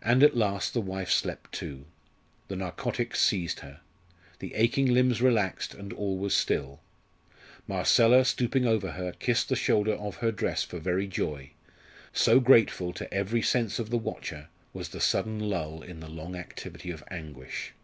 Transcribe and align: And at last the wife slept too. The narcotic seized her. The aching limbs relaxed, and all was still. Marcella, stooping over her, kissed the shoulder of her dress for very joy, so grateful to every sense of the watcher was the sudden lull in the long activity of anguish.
And 0.00 0.22
at 0.22 0.34
last 0.34 0.72
the 0.72 0.80
wife 0.80 1.10
slept 1.10 1.52
too. 1.52 1.84
The 2.48 2.56
narcotic 2.56 3.14
seized 3.14 3.60
her. 3.60 3.80
The 4.38 4.54
aching 4.54 4.86
limbs 4.86 5.20
relaxed, 5.20 5.74
and 5.74 5.92
all 5.92 6.16
was 6.16 6.34
still. 6.34 6.80
Marcella, 7.68 8.24
stooping 8.24 8.64
over 8.64 8.92
her, 8.92 9.12
kissed 9.12 9.50
the 9.50 9.54
shoulder 9.56 9.92
of 9.92 10.16
her 10.24 10.32
dress 10.32 10.62
for 10.62 10.78
very 10.78 11.06
joy, 11.06 11.50
so 12.14 12.40
grateful 12.40 12.94
to 12.94 13.12
every 13.12 13.42
sense 13.42 13.78
of 13.78 13.90
the 13.90 13.98
watcher 13.98 14.48
was 14.72 14.88
the 14.88 15.02
sudden 15.02 15.38
lull 15.38 15.82
in 15.82 16.00
the 16.00 16.08
long 16.08 16.34
activity 16.34 16.90
of 16.90 17.04
anguish. 17.10 17.74